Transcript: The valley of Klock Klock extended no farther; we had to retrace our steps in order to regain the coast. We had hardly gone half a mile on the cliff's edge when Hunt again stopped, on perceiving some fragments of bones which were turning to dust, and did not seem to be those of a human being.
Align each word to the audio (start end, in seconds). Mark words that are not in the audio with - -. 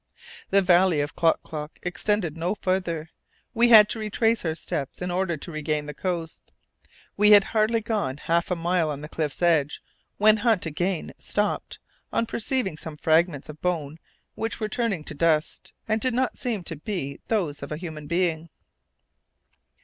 The 0.49 0.63
valley 0.63 0.99
of 1.01 1.15
Klock 1.15 1.43
Klock 1.43 1.77
extended 1.83 2.35
no 2.35 2.55
farther; 2.55 3.11
we 3.53 3.67
had 3.69 3.87
to 3.89 3.99
retrace 3.99 4.43
our 4.43 4.55
steps 4.55 4.99
in 4.99 5.11
order 5.11 5.37
to 5.37 5.51
regain 5.51 5.85
the 5.85 5.93
coast. 5.93 6.51
We 7.17 7.33
had 7.33 7.43
hardly 7.43 7.81
gone 7.81 8.17
half 8.17 8.49
a 8.49 8.55
mile 8.55 8.89
on 8.89 9.01
the 9.01 9.07
cliff's 9.09 9.43
edge 9.43 9.79
when 10.17 10.37
Hunt 10.37 10.65
again 10.65 11.13
stopped, 11.19 11.77
on 12.11 12.25
perceiving 12.25 12.77
some 12.77 12.97
fragments 12.97 13.47
of 13.47 13.61
bones 13.61 13.99
which 14.33 14.59
were 14.59 14.67
turning 14.69 15.03
to 15.03 15.13
dust, 15.13 15.71
and 15.87 16.01
did 16.01 16.15
not 16.15 16.35
seem 16.35 16.63
to 16.63 16.77
be 16.77 17.19
those 17.27 17.61
of 17.61 17.71
a 17.71 17.77
human 17.77 18.07
being. 18.07 18.49